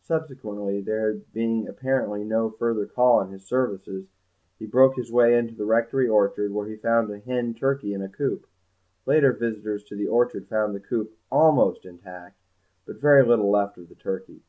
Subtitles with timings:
[0.00, 4.06] Subsequently, there being apparently no further call on his services,
[4.58, 8.00] he broke his way into the rectory orchard, where he found a hen turkey in
[8.00, 8.46] a coop;
[9.04, 12.40] later visitors to the orchard found the coop almost intact,
[12.86, 14.40] but very little left of the turkey.